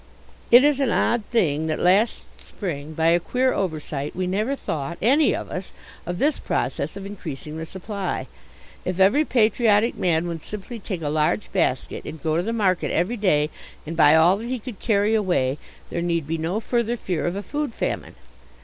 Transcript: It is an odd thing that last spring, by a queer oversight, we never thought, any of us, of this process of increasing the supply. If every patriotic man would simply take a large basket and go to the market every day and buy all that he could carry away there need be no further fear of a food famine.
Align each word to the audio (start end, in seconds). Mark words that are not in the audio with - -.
It 0.49 0.63
is 0.63 0.79
an 0.79 0.89
odd 0.91 1.23
thing 1.25 1.67
that 1.67 1.77
last 1.77 2.25
spring, 2.41 2.93
by 2.93 3.09
a 3.09 3.19
queer 3.19 3.53
oversight, 3.53 4.15
we 4.15 4.25
never 4.25 4.55
thought, 4.55 4.97
any 4.99 5.35
of 5.35 5.51
us, 5.51 5.71
of 6.07 6.17
this 6.17 6.39
process 6.39 6.97
of 6.97 7.05
increasing 7.05 7.57
the 7.59 7.67
supply. 7.67 8.25
If 8.83 8.99
every 8.99 9.23
patriotic 9.25 9.95
man 9.95 10.27
would 10.27 10.41
simply 10.41 10.79
take 10.79 11.03
a 11.03 11.09
large 11.09 11.51
basket 11.51 12.03
and 12.03 12.19
go 12.19 12.35
to 12.35 12.41
the 12.41 12.51
market 12.51 12.89
every 12.89 13.15
day 13.15 13.51
and 13.85 13.95
buy 13.95 14.15
all 14.15 14.37
that 14.37 14.47
he 14.47 14.57
could 14.57 14.79
carry 14.79 15.13
away 15.13 15.59
there 15.91 16.01
need 16.01 16.25
be 16.25 16.39
no 16.39 16.59
further 16.59 16.97
fear 16.97 17.27
of 17.27 17.35
a 17.35 17.43
food 17.43 17.71
famine. 17.75 18.15